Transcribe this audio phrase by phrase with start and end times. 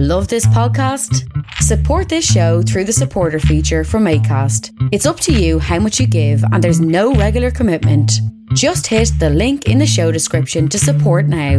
[0.00, 1.28] Love this podcast?
[1.54, 4.70] Support this show through the supporter feature from ACAST.
[4.92, 8.12] It's up to you how much you give, and there's no regular commitment.
[8.54, 11.58] Just hit the link in the show description to support now.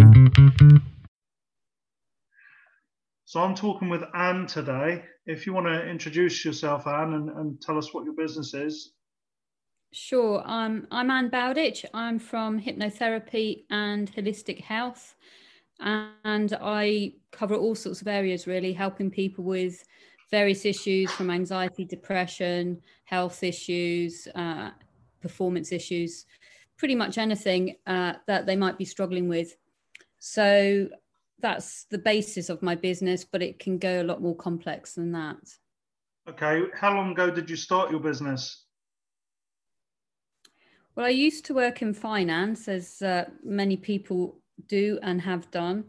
[3.25, 5.03] So I'm talking with Anne today.
[5.25, 8.93] If you want to introduce yourself, Anne, and, and tell us what your business is.
[9.91, 10.41] Sure.
[10.45, 11.83] Um, I'm Anne Bowditch.
[11.93, 15.17] I'm from Hypnotherapy and Holistic Health
[15.79, 19.83] and I cover all sorts of areas really, helping people with
[20.31, 24.71] various issues from anxiety, depression, health issues, uh,
[25.21, 26.25] performance issues,
[26.77, 29.55] pretty much anything uh, that they might be struggling with.
[30.19, 30.89] So
[31.39, 35.11] that's the basis of my business, but it can go a lot more complex than
[35.13, 35.37] that.
[36.29, 36.63] Okay.
[36.75, 38.65] How long ago did you start your business?
[40.95, 45.85] Well, I used to work in finance, as uh, many people do and have done.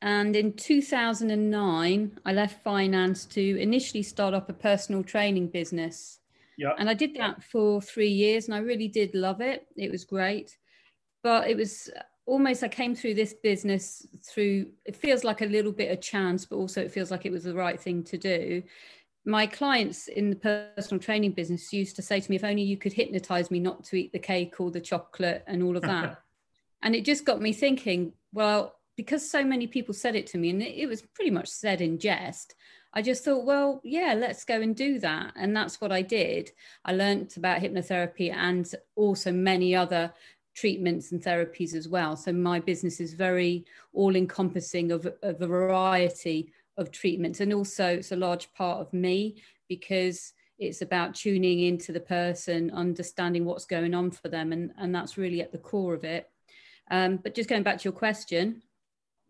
[0.00, 6.20] And in 2009, I left finance to initially start up a personal training business.
[6.56, 6.72] Yeah.
[6.78, 9.66] And I did that for three years and I really did love it.
[9.76, 10.56] It was great.
[11.22, 11.90] But it was
[12.26, 16.44] almost, I came through this business through, it feels like a little bit of chance,
[16.44, 18.62] but also it feels like it was the right thing to do.
[19.24, 22.76] My clients in the personal training business used to say to me, if only you
[22.76, 26.22] could hypnotize me not to eat the cake or the chocolate and all of that.
[26.82, 30.50] And it just got me thinking, well, because so many people said it to me
[30.50, 32.54] and it was pretty much said in jest,
[32.92, 35.32] I just thought, well, yeah, let's go and do that.
[35.36, 36.50] And that's what I did.
[36.84, 40.12] I learned about hypnotherapy and also many other
[40.56, 42.16] treatments and therapies as well.
[42.16, 47.40] So my business is very all encompassing of, a variety of treatments.
[47.40, 52.70] And also, it's a large part of me because it's about tuning into the person,
[52.72, 54.50] understanding what's going on for them.
[54.52, 56.28] And, and that's really at the core of it.
[56.90, 58.62] Um, but just going back to your question.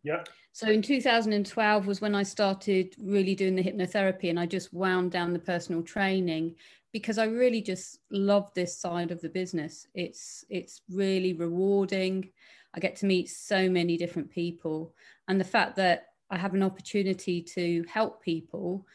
[0.03, 0.25] Yeah.
[0.53, 5.13] So in 2012 was when I started really doing the hypnotherapy and I just wound
[5.13, 6.57] down the personal training
[6.93, 9.87] because I really just love this side of the business.
[9.95, 12.31] It's it's really rewarding.
[12.75, 14.95] I get to meet so many different people
[15.29, 18.87] and the fact that I have an opportunity to help people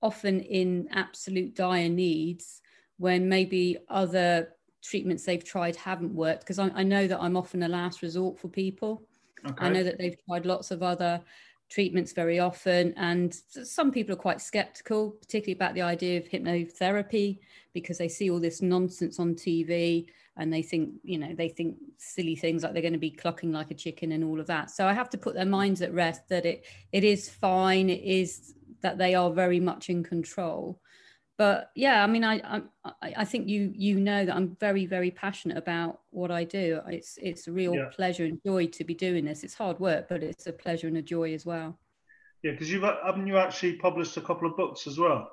[0.00, 2.60] often in absolute dire needs
[2.98, 4.48] when maybe other
[4.82, 8.38] treatments they've tried haven't worked because I, I, know that I'm often a last resort
[8.38, 9.02] for people.
[9.46, 9.66] Okay.
[9.66, 11.20] I know that they've tried lots of other
[11.70, 17.38] treatments very often, and some people are quite skeptical, particularly about the idea of hypnotherapy
[17.72, 20.06] because they see all this nonsense on TV
[20.36, 23.52] and they think, you know, they think silly things like they're going to be clucking
[23.52, 24.70] like a chicken and all of that.
[24.70, 27.90] So I have to put their minds at rest that it it is fine.
[27.90, 30.80] It is that they are very much in control
[31.38, 35.10] but yeah i mean I, I i think you you know that i'm very very
[35.10, 36.80] passionate about what i do.
[36.88, 37.88] It's it's a real yeah.
[37.90, 39.42] pleasure and joy to be doing this.
[39.42, 41.78] It's hard work but it's a pleasure and a joy as well.
[42.42, 45.30] Yeah because you've haven't you actually published a couple of books as well?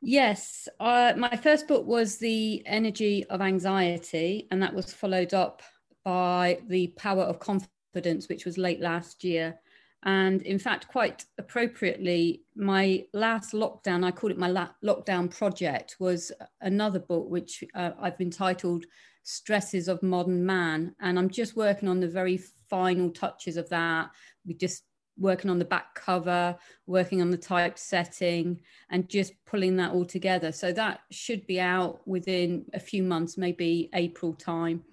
[0.00, 0.68] Yes.
[0.78, 5.62] Uh, my first book was the energy of anxiety and that was followed up
[6.04, 9.58] by the power of confidence which was late last year
[10.04, 15.96] and in fact, quite appropriately, my last lockdown, I call it my la- lockdown project,
[15.98, 18.86] was another book which uh, I've entitled
[19.24, 20.94] Stresses of Modern Man.
[21.00, 22.38] And I'm just working on the very
[22.70, 24.10] final touches of that.
[24.46, 24.84] We just
[25.18, 26.56] working on the back cover,
[26.86, 28.60] working on the typesetting,
[28.90, 30.52] and just pulling that all together.
[30.52, 34.84] So that should be out within a few months, maybe April time.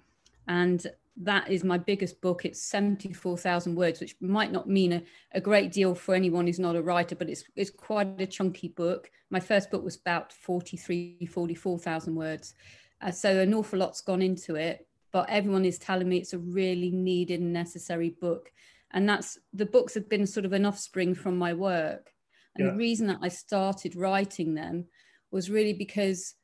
[0.48, 0.84] And
[1.22, 2.44] that is my biggest book.
[2.44, 6.76] It's 74,000 words, which might not mean a, a, great deal for anyone who's not
[6.76, 9.10] a writer, but it's, it's quite a chunky book.
[9.30, 12.54] My first book was about 43, 44,000 words.
[13.00, 16.38] Uh, so an awful lot's gone into it, but everyone is telling me it's a
[16.38, 18.52] really needed and necessary book.
[18.90, 22.12] And that's the books have been sort of an offspring from my work.
[22.54, 22.72] And yeah.
[22.72, 24.86] the reason that I started writing them
[25.30, 26.34] was really because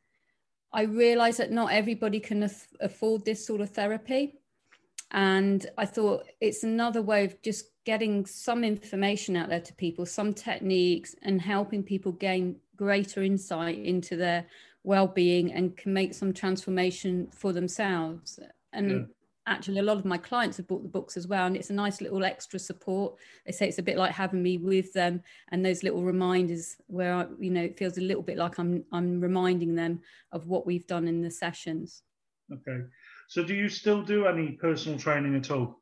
[0.72, 4.34] I realized that not everybody can af- afford this sort of therapy
[5.12, 10.06] and I thought it's another way of just getting some information out there to people,
[10.06, 14.47] some techniques, and helping people gain greater insight into their
[14.84, 18.39] well-being and can make some transformation for themselves.
[18.72, 19.03] And yeah.
[19.47, 21.75] actually, a lot of my clients have bought the books as well, and it's a
[21.75, 23.16] nice little extra support.
[23.45, 27.15] They say it's a bit like having me with them, and those little reminders where
[27.15, 30.01] I, you know it feels a little bit like I'm I'm reminding them
[30.33, 32.03] of what we've done in the sessions.
[32.51, 32.84] Okay.
[33.33, 35.81] So, do you still do any personal training at all?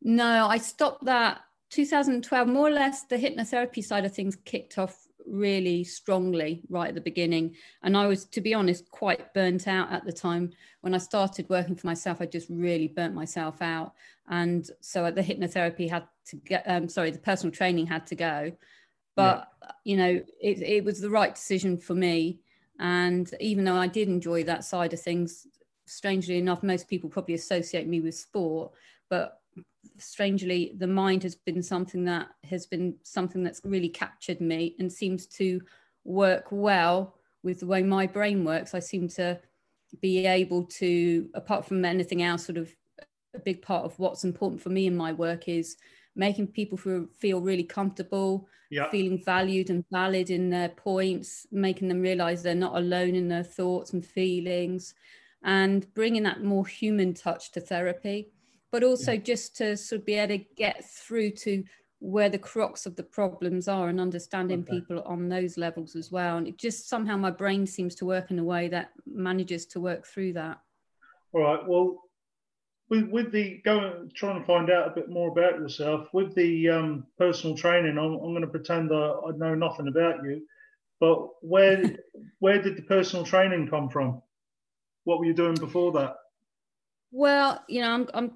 [0.00, 2.48] No, I stopped that 2012.
[2.48, 4.96] More or less, the hypnotherapy side of things kicked off
[5.26, 7.54] really strongly right at the beginning.
[7.82, 10.52] And I was, to be honest, quite burnt out at the time.
[10.80, 13.92] When I started working for myself, I just really burnt myself out.
[14.30, 18.52] And so the hypnotherapy had to get, um, sorry, the personal training had to go.
[19.16, 19.70] But, yeah.
[19.84, 22.40] you know, it, it was the right decision for me.
[22.78, 25.46] And even though I did enjoy that side of things,
[25.88, 28.72] strangely enough, most people probably associate me with sport.
[29.08, 29.38] But
[29.98, 34.92] strangely the mind has been something that has been something that's really captured me and
[34.92, 35.60] seems to
[36.04, 39.38] work well with the way my brain works i seem to
[40.00, 42.70] be able to apart from anything else sort of
[43.34, 45.76] a big part of what's important for me in my work is
[46.16, 48.90] making people feel, feel really comfortable yeah.
[48.90, 53.44] feeling valued and valid in their points making them realize they're not alone in their
[53.44, 54.94] thoughts and feelings
[55.44, 58.30] and bringing that more human touch to therapy
[58.70, 59.20] but also yeah.
[59.20, 61.64] just to sort of be able to get through to
[62.00, 64.78] where the crux of the problems are and understanding okay.
[64.78, 66.36] people on those levels as well.
[66.36, 69.80] And it just somehow my brain seems to work in a way that manages to
[69.80, 70.58] work through that.
[71.32, 71.66] All right.
[71.66, 72.04] Well,
[72.88, 76.68] with, with the going trying to find out a bit more about yourself with the
[76.68, 80.42] um, personal training, I'm, I'm going to pretend I, I know nothing about you.
[81.00, 81.96] But where
[82.38, 84.22] where did the personal training come from?
[85.08, 86.16] What were you doing before that?
[87.12, 88.32] Well, you know, I'm I'm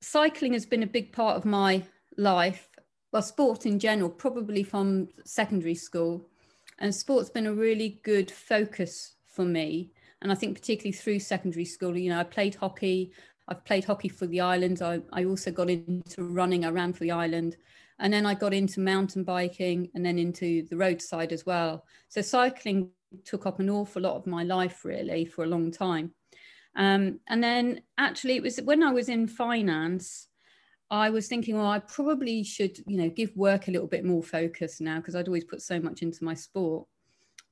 [0.00, 1.82] cycling has been a big part of my
[2.16, 2.70] life
[3.12, 6.26] well sport in general probably from secondary school.
[6.78, 9.92] And sport's been a really good focus for me.
[10.22, 13.12] And i think particularly through secondary school you know i played hockey.
[13.46, 14.80] I've played hockey for the island.
[14.80, 17.58] I, I also got into running i ran for the island.
[17.98, 21.84] And then i got into mountain biking and then into the roadside as well.
[22.08, 22.90] So cycling
[23.24, 26.12] took up an awful lot of my life really for a long time
[26.76, 30.28] um, and then actually, it was when I was in finance,
[30.90, 34.22] I was thinking, well, I probably should, you know, give work a little bit more
[34.22, 36.86] focus now because I'd always put so much into my sport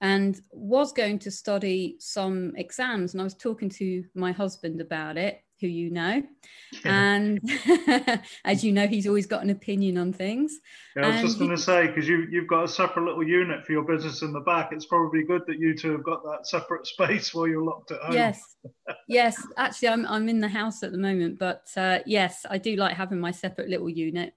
[0.00, 3.14] and was going to study some exams.
[3.14, 6.22] And I was talking to my husband about it who you know.
[6.84, 7.40] And
[8.44, 10.58] as you know, he's always got an opinion on things.
[10.96, 13.26] Yeah, I was and just going to say, because you, you've got a separate little
[13.26, 16.22] unit for your business in the back, it's probably good that you two have got
[16.24, 18.14] that separate space while you're locked at home.
[18.14, 18.56] Yes.
[19.08, 19.46] yes.
[19.56, 22.94] Actually, I'm, I'm in the house at the moment, but uh, yes, I do like
[22.96, 24.34] having my separate little unit.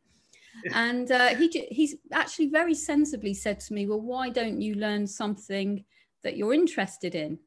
[0.74, 5.07] And uh, he he's actually very sensibly said to me, "Well, why don't you learn
[5.07, 5.85] something
[6.24, 7.39] that you're interested in?"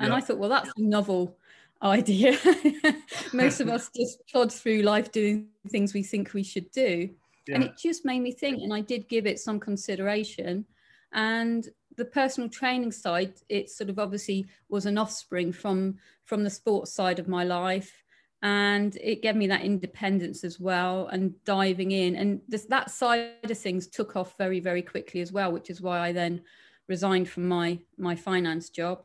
[0.00, 0.14] And yeah.
[0.14, 1.36] I thought, well, that's a novel
[1.82, 2.36] idea.
[3.32, 7.10] Most of us just plod through life doing things we think we should do.
[7.46, 7.54] Yeah.
[7.54, 10.66] And it just made me think, and I did give it some consideration.
[11.12, 16.50] And the personal training side, it sort of obviously was an offspring from from the
[16.50, 18.04] sports side of my life.
[18.42, 22.16] And it gave me that independence as well and diving in.
[22.16, 25.82] And this, that side of things took off very, very quickly as well, which is
[25.82, 26.40] why I then
[26.88, 29.04] resigned from my my finance job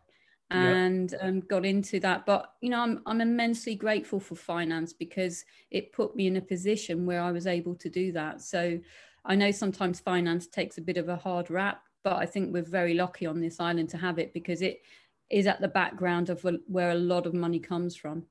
[0.56, 1.28] and yeah.
[1.28, 2.26] um, got into that.
[2.26, 6.42] But you know, I'm I'm immensely grateful for finance because it put me in a
[6.42, 8.42] position where I was able to do that.
[8.42, 8.80] So
[9.26, 12.64] I know sometimes finance takes a bit of a hard rap, but I think we're
[12.64, 14.82] very lucky on this island to have it because it
[15.30, 18.24] is at the background of where a lot of money comes from.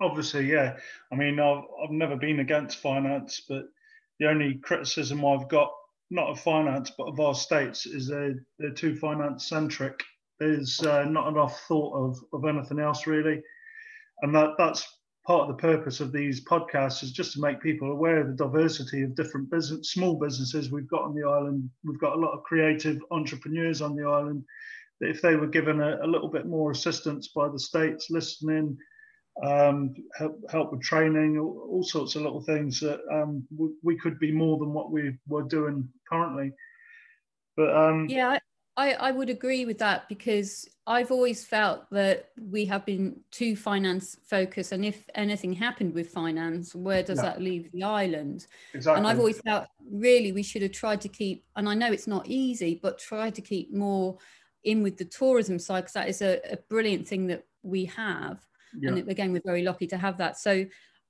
[0.00, 0.76] Obviously, yeah.
[1.12, 3.64] I mean, I've I've never been against finance, but
[4.18, 5.72] the only criticism I've got,
[6.10, 10.02] not of finance, but of our states, is they're they're too finance centric
[10.38, 13.42] there's uh, not enough thought of, of anything else really.
[14.22, 14.86] And that, that's
[15.26, 18.44] part of the purpose of these podcasts is just to make people aware of the
[18.44, 21.68] diversity of different business, small businesses we've got on the island.
[21.84, 24.44] We've got a lot of creative entrepreneurs on the island
[25.00, 28.76] that if they were given a, a little bit more assistance by the states listening,
[29.44, 34.18] um, help, help with training, all, sorts of little things that um, we, we, could
[34.18, 36.50] be more than what we were doing currently.
[37.56, 38.38] But um, yeah,
[38.78, 43.56] I, I would agree with that because I've always felt that we have been too
[43.56, 44.70] finance focused.
[44.70, 48.46] And if anything happened with finance, where does that leave the island?
[48.72, 48.98] Exactly.
[48.98, 52.06] And I've always felt really we should have tried to keep, and I know it's
[52.06, 54.16] not easy, but try to keep more
[54.62, 58.46] in with the tourism side because that is a, a, brilliant thing that we have.
[58.78, 58.90] Yeah.
[58.90, 60.38] And again, we're very lucky to have that.
[60.38, 60.64] So,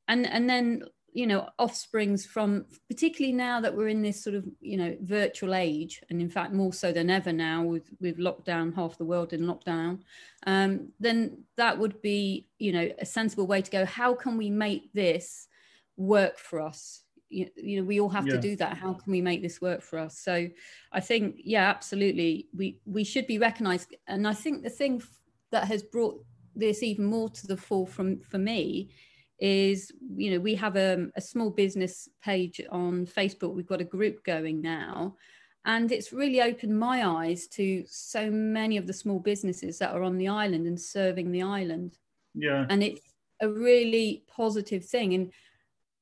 [0.09, 0.85] and and then
[1.19, 5.53] you know offsprings from particularly now that we're in this sort of you know virtual
[5.53, 9.33] age and in fact more so than ever now with with lockdown half the world
[9.33, 9.99] in lockdown
[10.47, 13.85] um, then that would be you know a sensible way to go.
[13.85, 15.49] How can we make this
[15.97, 17.03] work for us?
[17.29, 18.35] You, you know we all have yeah.
[18.35, 18.77] to do that.
[18.77, 20.19] How can we make this work for us?
[20.19, 20.49] So
[20.93, 23.95] i think yeah absolutely we we should be recognized.
[24.07, 25.03] And i think the thing
[25.51, 28.91] that has brought this even more to the fore from for me
[29.38, 33.85] is you know we have a, a, small business page on facebook we've got a
[33.85, 35.14] group going now
[35.68, 40.02] And it's really opened my eyes to so many of the small businesses that are
[40.02, 41.99] on the island and serving the island.
[42.35, 42.64] Yeah.
[42.71, 43.02] And it's
[43.42, 45.12] a really positive thing.
[45.12, 45.30] And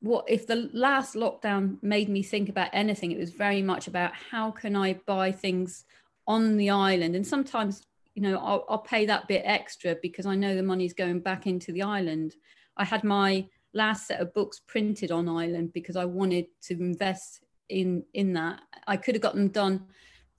[0.00, 4.12] what if the last lockdown made me think about anything, it was very much about
[4.30, 5.84] how can I buy things
[6.28, 7.16] on the island?
[7.16, 7.82] And sometimes,
[8.14, 11.48] you know, I'll, I'll pay that bit extra because I know the money's going back
[11.48, 12.34] into the island.
[12.76, 17.44] I had my last set of books printed on Ireland because I wanted to invest
[17.68, 18.60] in in that.
[18.86, 19.86] I could have got them done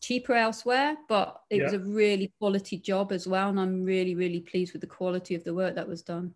[0.01, 1.63] cheaper elsewhere, but it yeah.
[1.63, 5.35] was a really quality job as well, and I'm really really pleased with the quality
[5.35, 6.33] of the work that was done.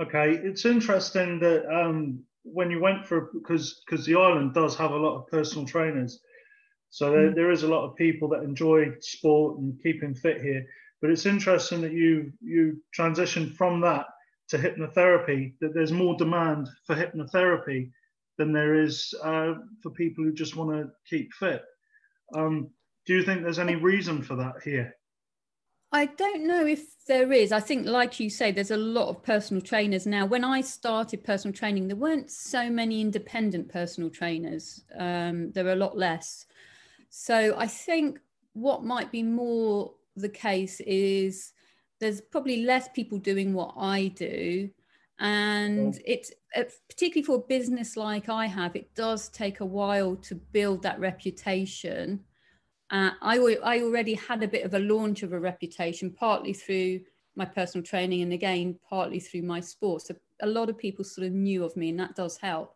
[0.00, 4.92] Okay, it's interesting that um, when you went for because because the island does have
[4.92, 6.20] a lot of personal trainers,
[6.90, 7.34] so there, mm.
[7.34, 10.64] there is a lot of people that enjoy sport and keeping fit here.
[11.00, 14.06] But it's interesting that you you transitioned from that
[14.48, 17.90] to hypnotherapy, that there's more demand for hypnotherapy
[18.38, 21.62] than there is uh, for people who just want to keep fit.
[22.34, 22.70] Um,
[23.06, 24.94] do you think there's any reason for that here?
[25.90, 27.50] I don't know if there is.
[27.50, 30.26] I think, like you say, there's a lot of personal trainers now.
[30.26, 35.72] When I started personal training, there weren't so many independent personal trainers, um, there were
[35.72, 36.44] a lot less.
[37.08, 38.18] So I think
[38.52, 41.52] what might be more the case is
[42.00, 44.70] there's probably less people doing what I do.
[45.20, 46.00] And yeah.
[46.06, 46.32] it's
[46.88, 51.00] particularly for a business like I have, it does take a while to build that
[51.00, 52.20] reputation.
[52.90, 57.00] Uh, I, I already had a bit of a launch of a reputation, partly through
[57.34, 60.02] my personal training and again, partly through my sport.
[60.02, 62.74] So a lot of people sort of knew of me, and that does help.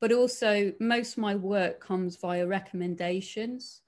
[0.00, 3.80] But also, most of my work comes via recommendations.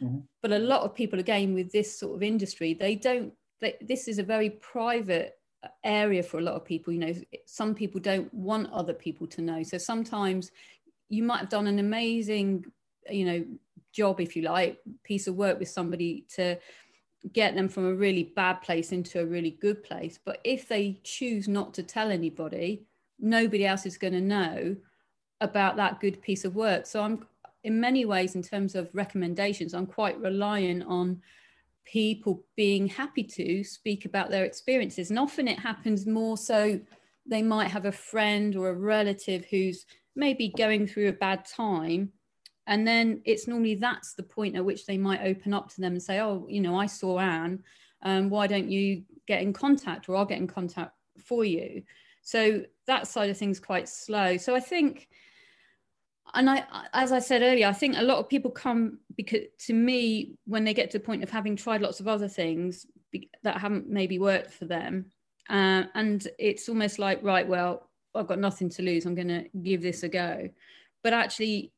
[0.00, 0.18] Mm-hmm.
[0.42, 4.18] But a lot of people, again, with this sort of industry, they don't this is
[4.18, 7.14] a very private uh, area for a lot of people you know
[7.46, 9.62] some people don't want other people to know.
[9.62, 10.50] So sometimes
[11.08, 12.64] you might have done an amazing
[13.10, 13.44] you know
[13.92, 16.58] job if you like piece of work with somebody to
[17.32, 20.18] get them from a really bad place into a really good place.
[20.22, 22.86] But if they choose not to tell anybody
[23.18, 24.76] nobody else is going to know
[25.40, 26.86] about that good piece of work.
[26.86, 27.26] So i'm
[27.64, 31.20] in many ways in terms of recommendations i'm quite reliant on
[31.86, 35.10] people being happy to speak about their experiences.
[35.10, 36.80] And often it happens more so
[37.24, 42.12] they might have a friend or a relative who's maybe going through a bad time.
[42.66, 45.92] And then it's normally that's the point at which they might open up to them
[45.92, 47.62] and say, Oh, you know, I saw Anne.
[48.02, 51.82] Um, why don't you get in contact or I'll get in contact for you?
[52.22, 54.36] So that side of things quite slow.
[54.36, 55.08] So I think
[56.34, 59.72] and I, as I said earlier, I think a lot of people come because to
[59.72, 62.86] me, when they get to the point of having tried lots of other things
[63.42, 65.06] that haven't maybe worked for them,
[65.48, 69.06] uh, and it's almost like, right, well, I've got nothing to lose.
[69.06, 70.48] I'm going to give this a go.
[71.02, 71.72] But actually,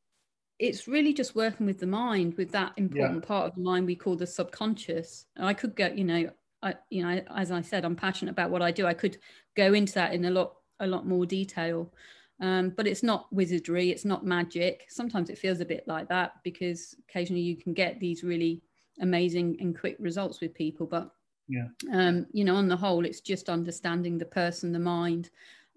[0.57, 3.27] it's really just working with the mind, with that important yeah.
[3.27, 5.25] part of the mind we call the subconscious.
[5.35, 6.29] And I could go, you know,
[6.61, 8.85] I, you know, as I said, I'm passionate about what I do.
[8.85, 9.17] I could
[9.55, 11.93] go into that in a lot, a lot more detail.
[12.41, 14.85] Um, but it's not wizardry, it's not magic.
[14.87, 18.61] Sometimes it feels a bit like that because occasionally you can get these really
[19.01, 20.85] amazing and quick results with people.
[20.85, 21.11] But
[21.49, 25.31] yeah, um, you know, on the whole, it's just understanding the person, the mind,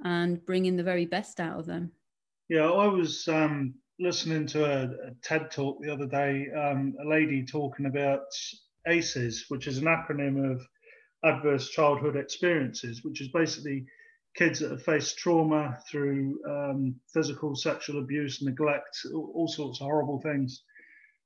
[0.05, 1.91] and bringing the very best out of them.
[2.49, 6.47] Yeah, I was um, listening to a, a, TED talk the other day.
[6.53, 8.27] Um, a lady talking about
[8.87, 10.61] ACEs, which is an acronym of
[11.25, 13.87] adverse childhood experiences, which is basically
[14.35, 20.21] kids that have faced trauma through um, physical, sexual abuse, neglect, all, sorts of horrible
[20.21, 20.63] things.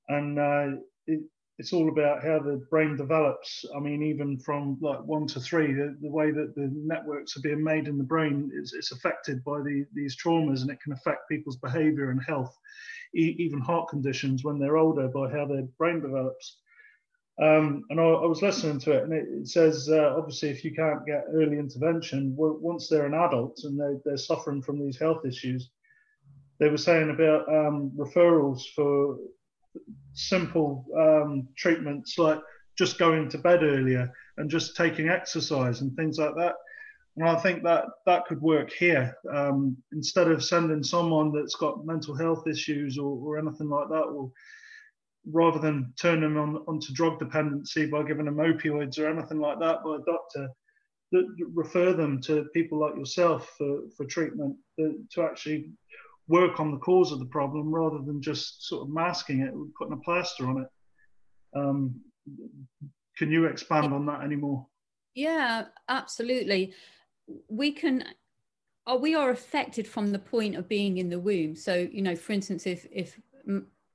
[0.09, 1.21] And uh, it,
[1.59, 3.65] it's all about how the brain develops.
[3.75, 7.43] I mean, even from like one to three, the, the way that the networks are
[7.43, 10.93] being made in the brain is it's affected by the, these traumas and it can
[10.93, 12.55] affect people's behavior and health,
[13.15, 16.59] e- even heart conditions when they're older by how their brain develops.
[17.41, 20.65] Um, and I, I, was listening to it, and it, it says uh, obviously if
[20.65, 24.99] you can't get early intervention, once they're an adult and they're, they're suffering from these
[24.99, 25.71] health issues,
[26.59, 29.19] they were saying about um, referrals for
[30.15, 32.41] simple um, treatments like
[32.79, 36.55] just going to bed earlier and just taking exercise and things like that.
[37.17, 39.15] And I think that that could work here.
[39.33, 44.05] Um, instead of sending someone that's got mental health issues or, or anything like that,
[44.05, 44.31] or
[45.33, 49.59] rather than turn them on onto drug dependency by giving them opioids or anything like
[49.59, 50.49] that by a doctor,
[51.13, 55.71] that refer them to people like yourself for, for treatment to actually
[56.29, 59.95] work on the cause of the problem rather than just sort of masking it, putting
[59.95, 60.69] a plaster on it.
[61.59, 62.01] Um,
[63.17, 64.67] can you expand on that anymore?
[65.15, 66.75] Yeah, absolutely.
[67.49, 68.05] We can.
[68.89, 71.57] Uh, we are affected from the point of being in the womb.
[71.57, 73.19] So, you know, for instance, if if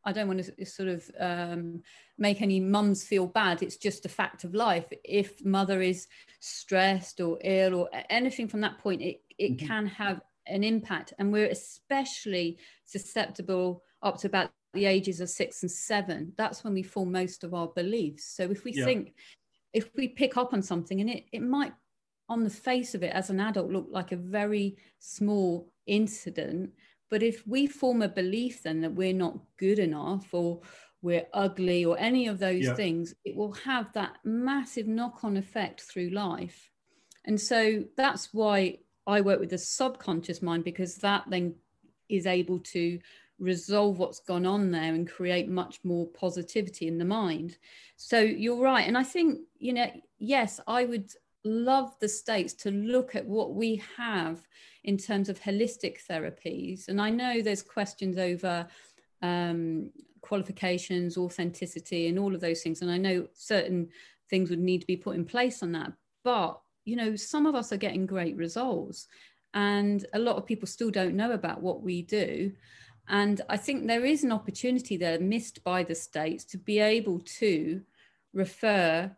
[0.03, 1.81] I don't want to sort of um,
[2.17, 3.62] make any mums feel bad.
[3.62, 4.86] It's just a fact of life.
[5.03, 6.08] If mother is
[6.39, 9.67] stressed or ill or anything from that point, it, it mm-hmm.
[9.67, 11.13] can have an impact.
[11.20, 16.34] And we're especially susceptible up to about the ages of six and seven.
[16.38, 18.25] That's when we form most of our beliefs.
[18.36, 18.86] So if we yeah.
[18.86, 19.13] think,
[19.74, 21.74] if we pick up on something and it, it might,
[22.27, 26.72] on the face of it as an adult, look like a very small incident
[27.12, 30.62] but if we form a belief then that we're not good enough or
[31.01, 32.74] we're ugly or any of those yeah.
[32.74, 36.72] things, it will have that massive knock on effect through life.
[37.25, 41.56] And so that's why I work with the subconscious mind because that then
[42.08, 43.00] is able to
[43.39, 47.58] resolve what's gone on there and create much more positivity in the mind.
[47.98, 48.88] So you're right.
[48.88, 49.89] And I think, you know,
[50.20, 51.12] yes, I would
[51.43, 54.48] love the states to look at what we have
[54.83, 56.88] in terms of holistic therapies.
[56.88, 58.67] And I know there's questions over
[59.21, 62.81] um, qualifications, authenticity, and all of those things.
[62.81, 63.89] And I know certain
[64.29, 65.93] things would need to be put in place on that.
[66.24, 69.07] But, you know, some of us are getting great results.
[69.53, 72.53] And a lot of people still don't know about what we do.
[73.10, 77.19] And I think there is an opportunity there missed by the states to be able
[77.39, 77.81] to
[78.33, 79.12] refer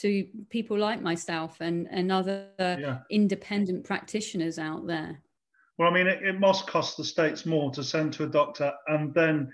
[0.00, 2.98] to people like myself and, and other yeah.
[3.10, 5.20] independent practitioners out there?
[5.76, 8.72] Well, I mean, it, it, must cost the states more to send to a doctor
[8.88, 9.52] and then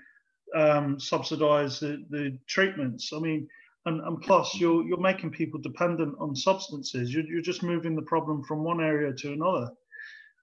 [0.55, 3.11] um, subsidise the, the treatments.
[3.13, 3.47] I mean,
[3.85, 7.13] and, and plus you're you're making people dependent on substances.
[7.13, 9.69] You're, you're just moving the problem from one area to another.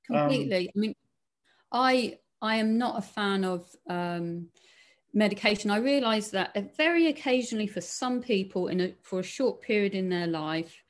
[0.06, 0.68] Completely.
[0.68, 0.94] Um, I mean,
[1.72, 4.48] I I am not a fan of um,
[5.14, 9.60] medication, I realized that uh, very occasionally for some people in a, for a short
[9.60, 10.82] period in their life,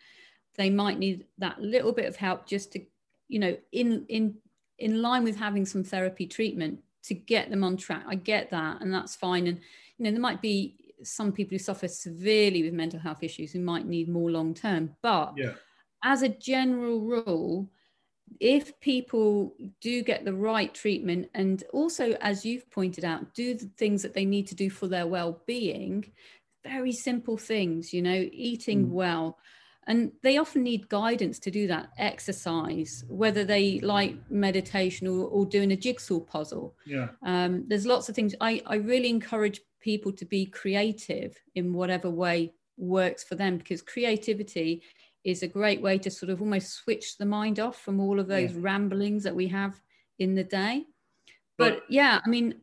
[0.57, 2.81] they might need that little bit of help just to,
[3.29, 4.37] you know, in in
[4.79, 8.05] in line with having some therapy treatment to get them on track.
[8.07, 9.47] I get that, and that's fine.
[9.47, 9.59] And
[9.99, 13.61] you know, there might be some people who suffer severely with mental health issues who
[13.61, 14.95] might need more long term.
[15.03, 15.55] But yeah.
[16.05, 17.69] as a general rule,
[18.41, 23.71] if people do get the right treatment and also as you've pointed out do the
[23.77, 26.05] things that they need to do for their well-being
[26.65, 28.91] very simple things you know eating mm.
[28.91, 29.39] well.
[29.89, 35.45] And they often need guidance to do that exercise whether they like meditation or, or
[35.45, 36.77] doing a jigsaw puzzle.
[36.87, 37.09] Yeah.
[37.25, 38.33] Um, there's lots of things.
[38.41, 43.83] I, I really encourage people to be creative in whatever way works for them because
[43.83, 44.83] creativity
[45.25, 48.29] is a great way to sort of almost switch the mind off from all of
[48.29, 48.59] those yeah.
[48.61, 49.81] ramblings that we have
[50.19, 50.85] in the day.
[51.59, 52.57] But, yeah, I mean,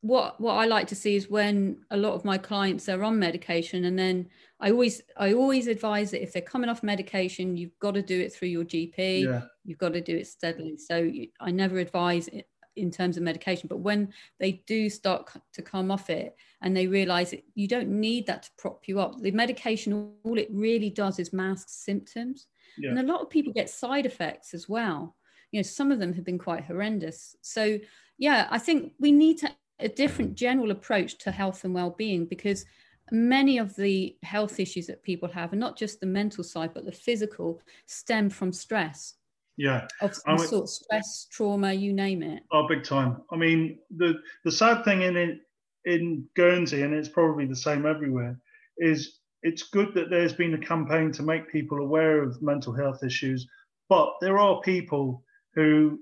[0.00, 3.18] what what I like to see is when a lot of my clients are on
[3.18, 4.28] medication, and then
[4.60, 8.20] I always I always advise that if they're coming off medication, you've got to do
[8.20, 9.24] it through your GP.
[9.24, 9.42] Yeah.
[9.64, 10.76] You've got to do it steadily.
[10.78, 15.62] So I never advise it in terms of medication but when they do start to
[15.62, 19.20] come off it and they realize that you don't need that to prop you up.
[19.20, 22.46] The medication all it really does is mask symptoms.
[22.78, 22.90] Yeah.
[22.90, 25.16] and a lot of people get side effects as well.
[25.50, 27.36] You know some of them have been quite horrendous.
[27.40, 27.78] So
[28.18, 30.36] yeah i think we need to, a different mm.
[30.36, 32.64] general approach to health and well-being because
[33.12, 36.84] many of the health issues that people have and not just the mental side but
[36.84, 39.14] the physical stem from stress
[39.56, 39.86] yeah.
[40.00, 42.42] Of some sort of stress trauma you name it.
[42.52, 43.22] Oh big time.
[43.32, 44.14] I mean the
[44.44, 45.38] the sad thing in it
[45.84, 48.38] in guernsey and it's probably the same everywhere
[48.78, 53.04] is it's good that there's been a campaign to make people aware of mental health
[53.04, 53.46] issues
[53.88, 55.22] but there are people
[55.54, 56.00] who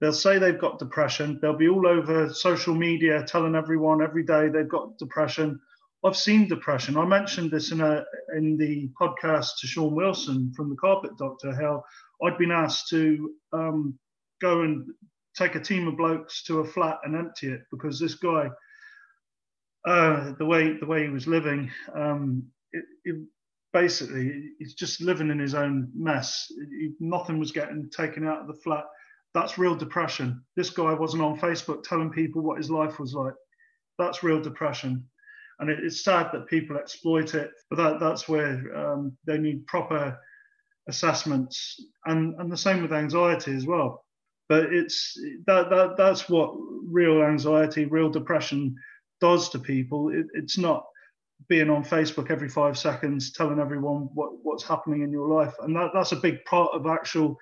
[0.00, 1.38] they'll say they've got depression.
[1.40, 5.60] They'll be all over social media telling everyone every day they've got depression
[6.06, 6.96] I've seen depression.
[6.96, 8.04] I mentioned this in a
[8.36, 11.52] in the podcast to Sean Wilson from the Carpet Doctor.
[11.52, 11.82] How
[12.24, 13.98] I'd been asked to um,
[14.40, 14.86] go and
[15.36, 18.48] take a team of blokes to a flat and empty it because this guy,
[19.84, 23.16] uh, the way the way he was living, um, it, it
[23.72, 26.46] basically he's just living in his own mess.
[26.70, 28.84] He, nothing was getting taken out of the flat.
[29.34, 30.44] That's real depression.
[30.54, 33.34] This guy wasn't on Facebook telling people what his life was like.
[33.98, 35.04] That's real depression
[35.58, 37.50] and it, it's sad that people exploit it.
[37.70, 40.18] But that, that's where um, they need proper
[40.88, 44.04] assessments, and and the same with anxiety as well.
[44.48, 46.54] But it's that, that that's what
[46.88, 48.76] real anxiety, real depression
[49.20, 50.10] does to people.
[50.10, 50.86] It, it's not
[51.48, 55.74] being on Facebook every five seconds telling everyone what, what's happening in your life, and
[55.76, 57.36] that, that's a big part of actual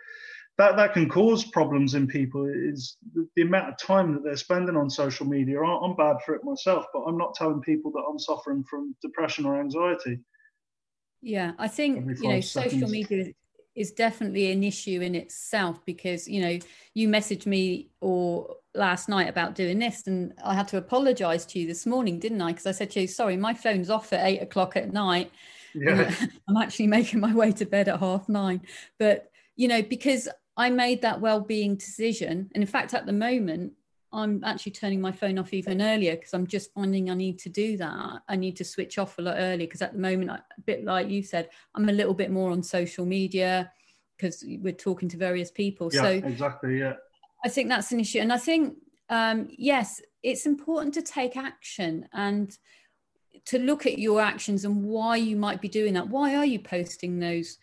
[0.57, 4.37] that that can cause problems in people is the, the, amount of time that they're
[4.37, 5.61] spending on social media.
[5.61, 8.95] I, am bad for it myself, but I'm not telling people that I'm suffering from
[9.03, 10.21] depression or anxiety.
[11.21, 12.75] Yeah, I think you know seconds.
[12.75, 13.33] social media
[13.75, 16.59] is definitely an issue in itself because you know
[16.95, 21.59] you messaged me or last night about doing this and i had to apologize to
[21.59, 24.25] you this morning didn't i because i said to you sorry my phone's off at
[24.25, 25.31] eight o'clock at night
[25.75, 26.13] yeah.
[26.49, 28.61] i'm actually making my way to bed at half nine
[28.99, 33.73] but you know because i made that well-being decision and in fact at the moment
[34.15, 37.49] I'm actually turning my phone off even earlier because I'm just finding I need to
[37.49, 38.23] do that.
[38.29, 41.11] I need to switch off a lot earlier because at the moment, a bit like
[41.11, 43.73] you said, I'm a little bit more on social media
[44.17, 45.91] because we're talking to various people.
[45.93, 46.79] Yeah, so exactly.
[46.79, 46.95] Yeah.
[47.45, 48.21] I think that's an issue.
[48.21, 48.77] And I think,
[49.11, 52.57] um, yes, it's important to take action and
[53.47, 56.09] to look at your actions and why you might be doing that.
[56.09, 57.59] Why are you posting those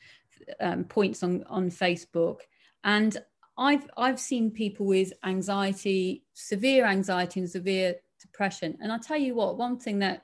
[0.60, 2.42] um, points on, on Facebook?
[2.84, 3.18] And
[3.58, 8.78] I've I've seen people with anxiety, severe anxiety and severe depression.
[8.82, 10.24] And I tell you what, one thing that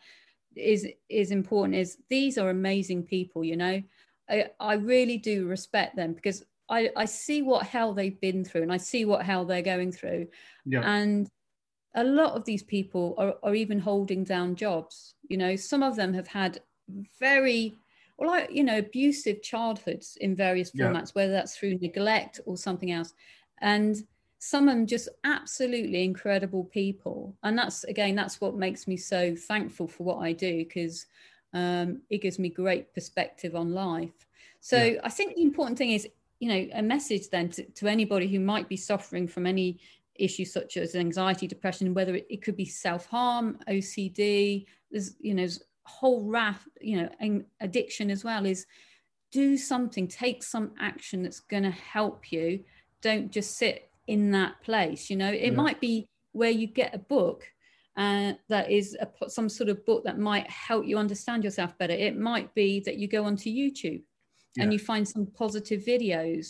[0.56, 3.82] is is important is these are amazing people, you know.
[4.30, 8.64] I, I really do respect them because I, I see what hell they've been through
[8.64, 10.28] and I see what hell they're going through.
[10.66, 10.82] Yeah.
[10.82, 11.30] And
[11.96, 15.16] a lot of these people are, are even holding down jobs.
[15.30, 16.60] You know, some of them have had
[17.20, 17.76] very
[18.18, 21.14] or like you know abusive childhoods in various formats yeah.
[21.14, 23.14] whether that's through neglect or something else
[23.62, 24.04] and
[24.40, 29.36] some of them just absolutely incredible people and that's again that's what makes me so
[29.36, 31.06] thankful for what i do because
[31.54, 34.28] um, it gives me great perspective on life
[34.60, 35.00] so yeah.
[35.04, 36.08] i think the important thing is
[36.40, 39.80] you know a message then to, to anybody who might be suffering from any
[40.16, 45.48] issues such as anxiety depression whether it, it could be self-harm ocd there's you know
[45.88, 48.66] whole raft, you know, and addiction as well is
[49.32, 52.64] do something, take some action that's going to help you.
[53.02, 55.10] Don't just sit in that place.
[55.10, 55.52] You know, it yeah.
[55.52, 57.44] might be where you get a book
[57.96, 61.94] uh, that is a, some sort of book that might help you understand yourself better.
[61.94, 64.04] It might be that you go onto YouTube
[64.56, 64.64] yeah.
[64.64, 66.50] and you find some positive videos.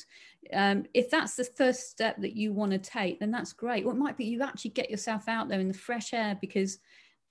[0.53, 3.85] Um, if that's the first step that you want to take, then that's great.
[3.85, 6.79] Or it might be you actually get yourself out there in the fresh air because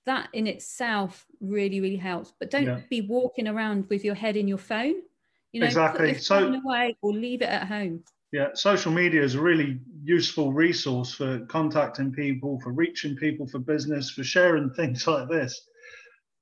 [0.07, 2.33] that in itself really really helps.
[2.39, 2.79] But don't yeah.
[2.89, 4.95] be walking around with your head in your phone
[5.57, 6.13] you know exactly.
[6.13, 8.03] put so away or leave it at home.
[8.31, 13.59] Yeah social media is a really useful resource for contacting people for reaching people for
[13.59, 15.59] business for sharing things like this.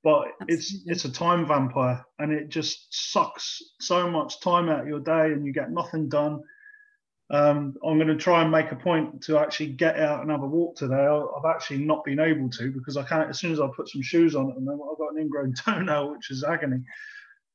[0.02, 0.54] But Absolutely.
[0.54, 5.00] it's it's a time vampire and it just sucks so much time out of your
[5.00, 6.42] day and you get nothing done
[7.30, 10.42] um, I'm going to try and make a point to actually get out and have
[10.42, 10.94] a walk today.
[10.94, 13.28] I've actually not been able to because I can't.
[13.28, 15.54] As soon as I put some shoes on at the moment, I've got an ingrown
[15.64, 16.82] toenail, which is agony.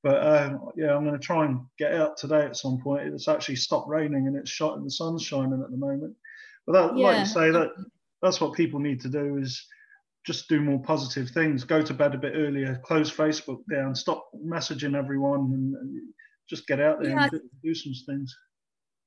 [0.03, 3.13] But uh, yeah, I'm going to try and get out today at some point.
[3.13, 6.15] It's actually stopped raining and it's shot and the sun's shining at the moment.
[6.65, 7.05] But that, yeah.
[7.05, 7.69] like you say, that
[8.21, 9.65] that's what people need to do is
[10.25, 11.63] just do more positive things.
[11.63, 12.81] Go to bed a bit earlier.
[12.83, 13.95] Close Facebook down.
[13.95, 16.13] Stop messaging everyone and, and
[16.49, 17.23] just get out there yeah.
[17.23, 18.35] and do, do some things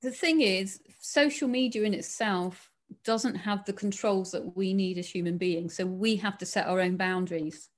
[0.04, 2.70] the thing is, social media in itself
[3.04, 5.74] doesn't have the controls that we need as human beings.
[5.74, 7.70] So we have to set our own boundaries.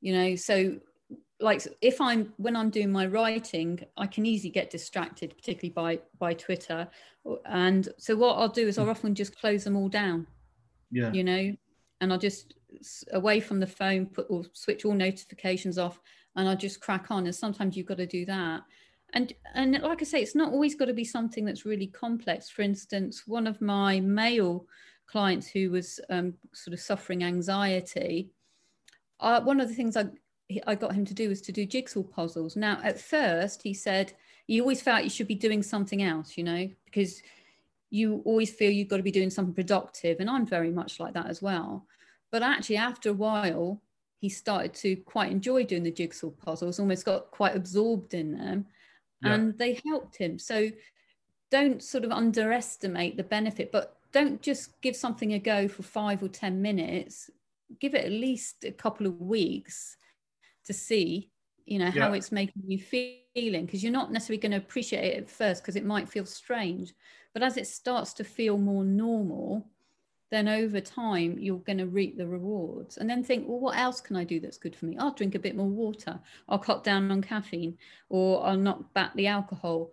[0.00, 0.78] You know, so
[1.40, 6.00] like if I'm when I'm doing my writing, I can easily get distracted, particularly by
[6.18, 6.88] by Twitter.
[7.44, 10.26] And so what I'll do is I'll often just close them all down.
[10.90, 11.12] Yeah.
[11.12, 11.52] You know,
[12.00, 12.54] and I'll just
[13.12, 16.00] away from the phone, put or switch all notifications off,
[16.36, 17.26] and I'll just crack on.
[17.26, 18.62] And sometimes you've got to do that
[19.14, 22.50] and and like i say it's not always got to be something that's really complex
[22.50, 24.66] for instance one of my male
[25.06, 28.30] clients who was um, sort of suffering anxiety
[29.20, 30.06] uh, one of the things i
[30.66, 32.56] I got him to do was to do jigsaw puzzles.
[32.56, 34.14] Now, at first, he said
[34.46, 37.22] he always felt you should be doing something else, you know, because
[37.90, 40.20] you always feel you've got to be doing something productive.
[40.20, 41.86] And I'm very much like that as well.
[42.30, 43.82] But actually, after a while,
[44.20, 48.66] he started to quite enjoy doing the jigsaw puzzles, almost got quite absorbed in them
[49.22, 49.34] yeah.
[49.34, 50.38] and they helped him.
[50.38, 50.70] So
[51.50, 56.22] don't sort of underestimate the benefit, but don't just give something a go for five
[56.22, 57.30] or 10 minutes.
[57.80, 59.96] Give it at least a couple of weeks
[60.66, 61.30] to see,
[61.66, 62.02] you know, yeah.
[62.02, 65.62] how it's making you feeling because you're not necessarily going to appreciate it at first
[65.62, 66.94] because it might feel strange.
[67.34, 69.66] But as it starts to feel more normal,
[70.30, 72.96] then over time you're going to reap the rewards.
[72.98, 74.96] And then think well what else can i do that's good for me?
[74.98, 76.18] I'll drink a bit more water.
[76.48, 77.76] I'll cut down on caffeine
[78.08, 79.92] or i'll knock back the alcohol.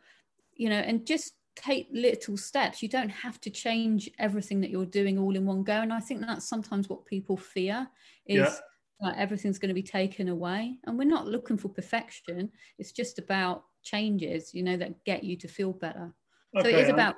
[0.55, 2.83] You know and just take little steps.
[2.83, 5.73] You don't have to change everything that you're doing all in one go.
[5.73, 7.87] And i think that's sometimes what people fear
[8.25, 8.55] is yeah.
[9.01, 10.77] that everything's going to be taken away.
[10.85, 12.51] And we're not looking for perfection.
[12.77, 16.13] It's just about changes you know that get you to feel better.
[16.57, 17.15] Okay, so it is about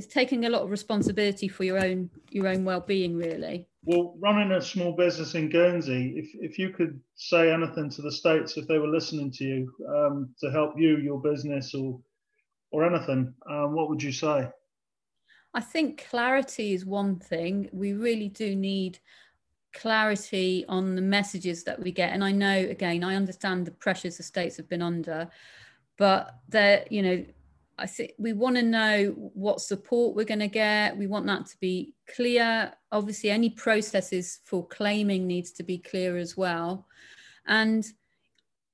[0.00, 4.52] it's taking a lot of responsibility for your own your own well-being really well running
[4.52, 8.66] a small business in guernsey if, if you could say anything to the states if
[8.66, 12.00] they were listening to you um, to help you your business or
[12.70, 14.48] or anything, um, what would you say?
[15.52, 17.68] I think clarity is one thing.
[17.72, 18.98] We really do need
[19.72, 22.12] clarity on the messages that we get.
[22.12, 25.28] And I know, again, I understand the pressures the states have been under,
[25.96, 27.24] but they're you know,
[27.80, 30.96] I think we want to know what support we're going to get.
[30.96, 32.72] We want that to be clear.
[32.92, 36.86] Obviously, any processes for claiming needs to be clear as well.
[37.46, 37.86] And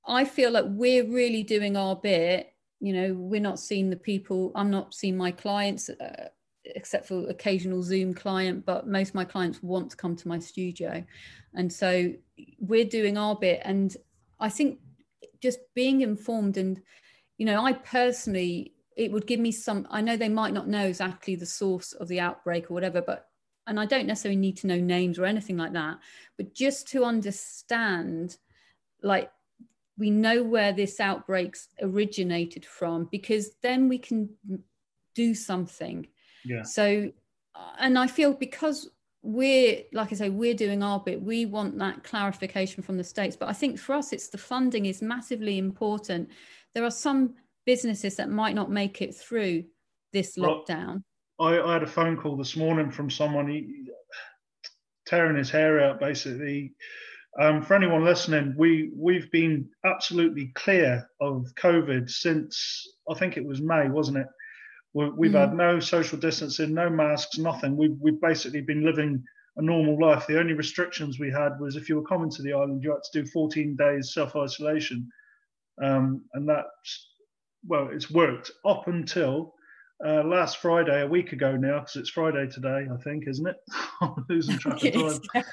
[0.05, 2.53] I feel like we're really doing our bit.
[2.79, 4.51] You know, we're not seeing the people.
[4.55, 6.27] I'm not seeing my clients, uh,
[6.65, 8.65] except for occasional Zoom client.
[8.65, 11.03] But most of my clients want to come to my studio,
[11.55, 12.13] and so
[12.59, 13.61] we're doing our bit.
[13.63, 13.95] And
[14.39, 14.79] I think
[15.41, 16.81] just being informed and
[17.37, 20.85] you know, I personally it would give me some i know they might not know
[20.85, 23.29] exactly the source of the outbreak or whatever but
[23.67, 25.97] and i don't necessarily need to know names or anything like that
[26.37, 28.37] but just to understand
[29.01, 29.31] like
[29.97, 34.29] we know where this outbreaks originated from because then we can
[35.15, 36.07] do something.
[36.45, 36.63] Yeah.
[36.63, 37.11] So
[37.79, 38.87] and i feel because
[39.23, 43.35] we're like i say we're doing our bit we want that clarification from the states
[43.35, 46.29] but i think for us it's the funding is massively important.
[46.75, 47.33] There are some
[47.67, 49.65] businesses that might not make it through
[50.13, 51.03] this well, lockdown?
[51.39, 53.91] I, I, had a phone call this morning from someone he,
[55.05, 56.73] tearing his hair out, basically.
[57.39, 63.45] Um, for anyone listening, we we've been absolutely clear of COVID since I think it
[63.45, 64.27] was May, wasn't it?
[64.93, 65.49] we have mm.
[65.49, 67.77] had no social distancing, no masks, nothing.
[67.77, 69.23] We've we've basically been living
[69.57, 70.25] a normal life.
[70.25, 73.03] The only restrictions we had was if you were coming to the island, you had
[73.11, 75.07] to do 14 days self isolation,
[75.83, 77.07] um, and that's
[77.65, 79.53] well, it's worked up until
[80.05, 83.55] uh, last Friday, a week ago now, because it's Friday today, I think, isn't it?
[84.01, 85.43] I'm losing track of time.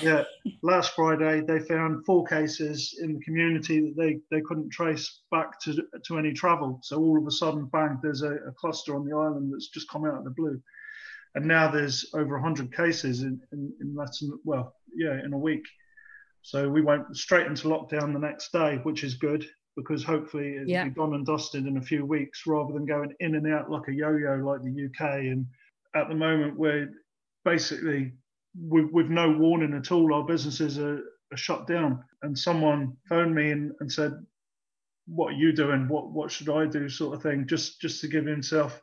[0.00, 0.24] yeah,
[0.62, 5.60] last Friday they found four cases in the community that they, they couldn't trace back
[5.60, 6.80] to to any travel.
[6.82, 9.88] So all of a sudden, bang, there's a, a cluster on the island that's just
[9.88, 10.60] come out of the blue,
[11.36, 15.38] and now there's over 100 cases in, in, in less than well, yeah, in a
[15.38, 15.64] week.
[16.42, 19.46] So we went straight into lockdown the next day, which is good
[19.76, 20.84] because hopefully it'll yeah.
[20.84, 23.88] be gone and dusted in a few weeks rather than going in and out like
[23.88, 25.20] a yo-yo like the UK.
[25.20, 25.46] And
[25.94, 26.90] at the moment, we're
[27.44, 28.12] basically
[28.58, 31.00] with, with no warning at all, our businesses are,
[31.32, 32.04] are shut down.
[32.22, 34.12] And someone phoned me and, and said,
[35.06, 35.88] "What are you doing?
[35.88, 38.80] What what should I do?" Sort of thing, just just to give himself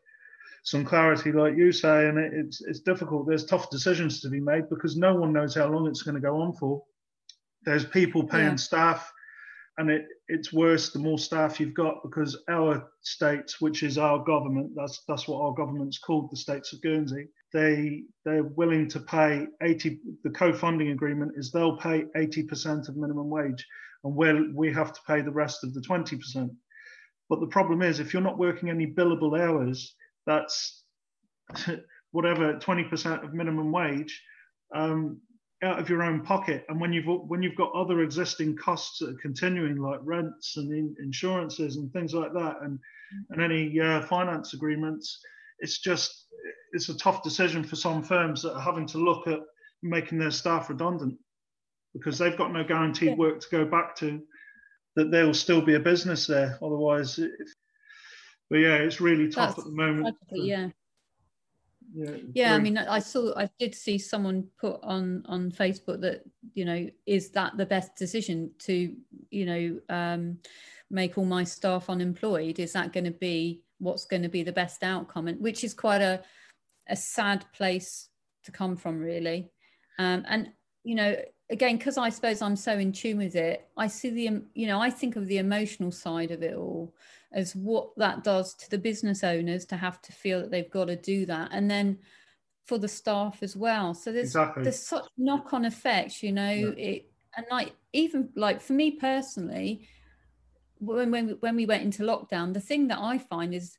[0.63, 2.07] some clarity, like you say.
[2.07, 3.27] And it, it's it's difficult.
[3.27, 6.21] There's tough decisions to be made because no one knows how long it's going to
[6.21, 6.83] go on for.
[7.63, 8.55] There's people paying yeah.
[8.55, 9.11] staff
[9.79, 14.21] and it, it's worse the more staff you've got because our states, which is our
[14.25, 17.29] government, that's that's what our government's called, the states of Guernsey.
[17.53, 20.01] They they're willing to pay 80.
[20.25, 23.65] The co-funding agreement is they'll pay 80% of minimum wage,
[24.03, 26.49] and we we have to pay the rest of the 20%.
[27.29, 30.83] But the problem is, if you're not working any billable hours, that's
[32.11, 34.21] whatever 20% of minimum wage.
[34.75, 35.21] Um,
[35.63, 36.65] out of your own pocket.
[36.69, 40.71] And when you've when you've got other existing costs that are continuing, like rents and
[40.71, 42.79] in, insurances and things like that, and
[43.29, 45.19] and any uh, finance agreements,
[45.59, 46.27] it's just
[46.71, 49.39] it's a tough decision for some firms that are having to look at
[49.81, 51.17] making their staff redundant
[51.93, 54.21] because they've got no guaranteed work to go back to.
[54.95, 56.57] That there will still be a business there.
[56.61, 57.29] Otherwise, if,
[58.49, 60.15] but yeah, it's really tough That's at the moment.
[60.31, 60.69] Yeah
[61.93, 66.23] yeah, yeah i mean i saw i did see someone put on on facebook that
[66.53, 68.95] you know is that the best decision to
[69.31, 70.37] you know um,
[70.89, 72.59] make all my staff unemployed?
[72.59, 75.27] Is that going to be what's going to be the best outcome?
[75.27, 76.21] And which is quite a
[76.87, 78.09] a sad place
[78.43, 79.51] to come from really.
[79.99, 80.49] Um, and
[80.83, 81.15] you know
[81.49, 84.79] again because i suppose i'm so in tune with it i see the you know
[84.79, 86.93] i think of the emotional side of it all
[87.31, 90.85] as what that does to the business owners to have to feel that they've got
[90.85, 91.97] to do that and then
[92.65, 94.63] for the staff as well so there's exactly.
[94.63, 96.69] there's such knock-on effects you know yeah.
[96.77, 99.87] it and like even like for me personally
[100.79, 103.77] when, when when we went into lockdown the thing that i find is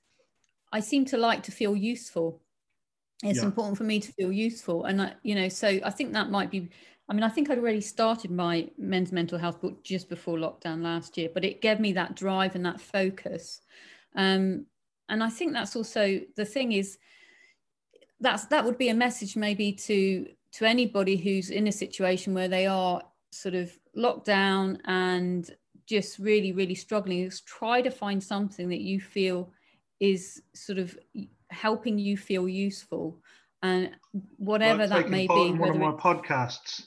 [0.72, 2.40] i seem to like to feel useful
[3.22, 3.44] it's yeah.
[3.44, 6.50] important for me to feel useful and I, you know so i think that might
[6.50, 6.68] be
[7.10, 10.80] I mean, I think I'd already started my men's mental health book just before lockdown
[10.80, 13.62] last year, but it gave me that drive and that focus.
[14.14, 14.66] Um,
[15.08, 16.98] and I think that's also the thing is
[18.20, 22.48] that's that would be a message maybe to to anybody who's in a situation where
[22.48, 25.50] they are sort of locked down and
[25.86, 29.50] just really really struggling is try to find something that you feel
[29.98, 30.96] is sort of
[31.50, 33.18] helping you feel useful
[33.62, 33.90] and
[34.36, 35.48] whatever like that may be.
[35.48, 36.84] In One of my podcasts.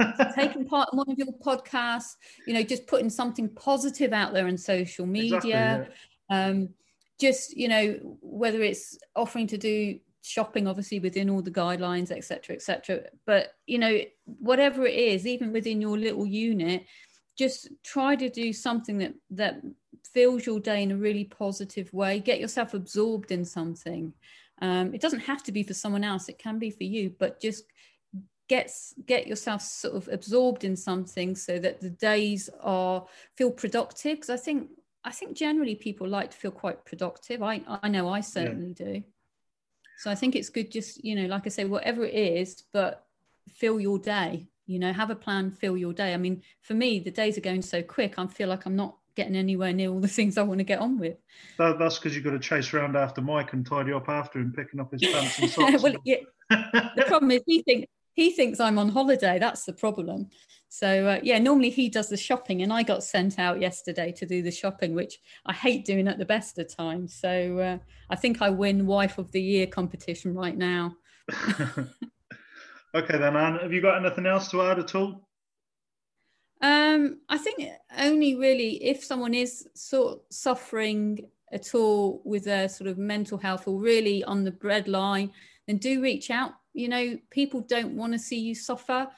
[0.34, 4.46] taking part in one of your podcasts, you know, just putting something positive out there
[4.46, 6.46] on social media, exactly, yeah.
[6.46, 6.68] um,
[7.22, 12.54] just you know whether it's offering to do shopping obviously within all the guidelines etc
[12.54, 16.84] etc but you know whatever it is even within your little unit
[17.38, 19.62] just try to do something that that
[20.12, 24.12] fills your day in a really positive way get yourself absorbed in something
[24.62, 26.28] um, it doesn't have to be for someone else.
[26.28, 27.64] It can be for you but just
[28.48, 28.70] get
[29.06, 33.04] get yourself sort of absorbed in something so that the days are
[33.36, 34.18] feel productive.
[34.18, 34.68] Because i think
[35.04, 37.42] i think generally people like to feel quite productive.
[37.42, 38.86] I i know i certainly yeah.
[38.86, 39.02] do.
[39.98, 43.04] So i think it's good just you know like i say whatever it is but
[43.48, 46.14] fill your day you know have a plan fill your day.
[46.14, 48.96] I mean for me the days are going so quick i feel like i'm not
[49.14, 51.16] getting anywhere near all the things i want to get on with.
[51.58, 54.52] That, that's because you've got to chase around after mike and tidy up after him
[54.52, 56.16] picking up his pants and socks well yeah.
[56.50, 59.38] The problem is he thinks he thinks i'm on holiday.
[59.38, 60.28] That's the problem.
[60.68, 64.26] So uh, yeah normally he does the shopping and i got sent out yesterday to
[64.26, 67.14] do the shopping which i hate doing at the best of times.
[67.14, 67.78] So uh,
[68.10, 70.96] i think i win wife of the year competition right now.
[72.94, 75.26] Okay, then, Anne, have you got anything else to add at all?
[76.62, 82.68] Um, I think only really if someone is sort of suffering at all with their
[82.68, 85.30] sort of mental health or really on the breadline,
[85.66, 86.52] then do reach out.
[86.72, 89.08] You know, people don't want to see you suffer,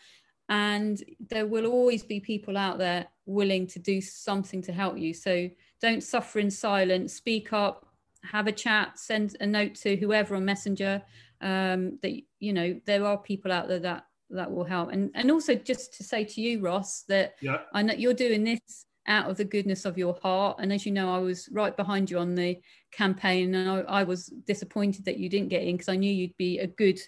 [0.48, 5.14] and there will always be people out there willing to do something to help you.
[5.14, 5.48] So
[5.80, 7.14] don't suffer in silence.
[7.14, 7.86] Speak up,
[8.24, 11.02] have a chat, send a note to whoever on Messenger,
[11.40, 14.92] um, that you know there are people out there that that will help.
[14.92, 17.58] And and also just to say to you ross that yeah.
[17.72, 20.56] i know you're doing this out of the goodness of your heart.
[20.60, 22.60] And as you know i was right behind you on the
[22.92, 26.36] campaign and i, I was disappointed that you didn't get in because i knew you'd
[26.36, 26.98] be a good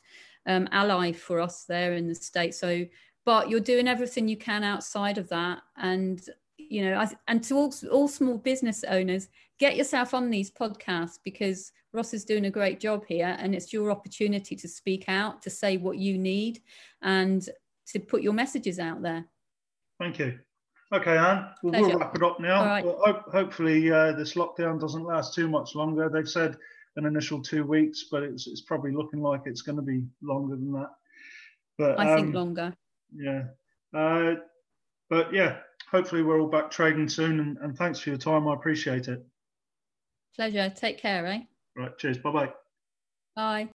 [0.46, 2.86] um, ally for us there in the state so
[3.26, 5.58] but you're doing everything you can outside of that.
[5.76, 6.22] And
[6.56, 11.18] you know I, and to all, all small business owners get yourself on these podcasts
[11.24, 15.42] because Ross is doing a great job here, and it's your opportunity to speak out,
[15.42, 16.60] to say what you need,
[17.02, 17.48] and
[17.86, 19.24] to put your messages out there.
[19.98, 20.38] Thank you.
[20.92, 22.64] Okay, Anne, we'll, we'll wrap it up now.
[22.64, 22.84] Right.
[22.84, 26.08] Well, hopefully, uh, this lockdown doesn't last too much longer.
[26.08, 26.56] They've said
[26.96, 30.56] an initial two weeks, but it's, it's probably looking like it's going to be longer
[30.56, 30.90] than that.
[31.78, 32.74] But I um, think longer.
[33.14, 33.44] Yeah.
[33.92, 34.36] Uh,
[35.10, 35.58] but yeah,
[35.90, 37.40] hopefully we're all back trading soon.
[37.40, 38.48] And, and thanks for your time.
[38.48, 39.24] I appreciate it.
[40.36, 40.70] Pleasure.
[40.76, 41.40] Take care, eh?
[41.74, 41.96] Right.
[41.98, 42.18] Cheers.
[42.18, 42.50] Bye-bye.
[43.34, 43.68] Bye.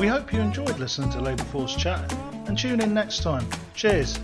[0.00, 2.12] We hope you enjoyed listening to Labour Force Chat
[2.46, 3.46] and tune in next time.
[3.74, 4.18] Cheers.